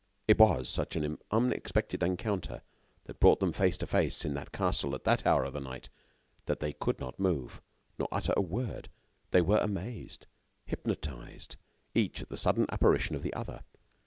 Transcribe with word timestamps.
It 0.27 0.39
was 0.39 0.67
such 0.67 0.95
an 0.95 1.19
unexpected 1.29 2.01
encounter 2.01 2.63
that 3.03 3.19
brought 3.19 3.39
them 3.39 3.51
face 3.53 3.77
to 3.77 3.85
face 3.85 4.25
in 4.25 4.33
that 4.33 4.51
castle 4.51 4.95
at 4.95 5.03
that 5.03 5.27
hour 5.27 5.43
of 5.43 5.53
the 5.53 5.59
night, 5.59 5.89
that 6.47 6.59
they 6.59 6.73
could 6.73 6.99
not 6.99 7.19
move, 7.19 7.61
nor 7.99 8.07
utter 8.11 8.33
a 8.35 8.41
word; 8.41 8.89
they 9.29 9.41
were 9.41 9.59
amazed, 9.59 10.25
hypnotized, 10.65 11.55
each 11.93 12.19
at 12.23 12.29
the 12.29 12.35
sudden 12.37 12.65
apparition 12.71 13.15
of 13.15 13.21
the 13.21 13.35
other. 13.35 13.61